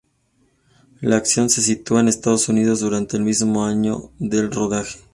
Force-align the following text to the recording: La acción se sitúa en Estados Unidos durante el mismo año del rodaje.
La 1.01 1.17
acción 1.17 1.47
se 1.51 1.61
sitúa 1.61 1.99
en 1.99 2.07
Estados 2.07 2.49
Unidos 2.49 2.79
durante 2.79 3.17
el 3.17 3.23
mismo 3.23 3.63
año 3.63 4.09
del 4.17 4.51
rodaje. 4.51 4.97